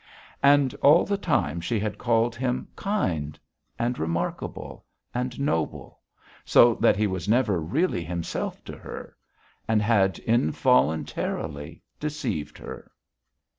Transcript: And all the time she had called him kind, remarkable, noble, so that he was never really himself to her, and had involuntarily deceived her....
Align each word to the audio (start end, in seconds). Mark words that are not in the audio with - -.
And 0.41 0.73
all 0.81 1.05
the 1.05 1.15
time 1.15 1.61
she 1.61 1.79
had 1.79 1.99
called 1.99 2.35
him 2.35 2.67
kind, 2.75 3.39
remarkable, 3.79 4.83
noble, 5.37 5.99
so 6.43 6.73
that 6.73 6.95
he 6.97 7.05
was 7.05 7.29
never 7.29 7.61
really 7.61 8.03
himself 8.03 8.63
to 8.63 8.77
her, 8.79 9.15
and 9.67 9.79
had 9.79 10.17
involuntarily 10.17 11.83
deceived 11.99 12.57
her.... 12.57 12.89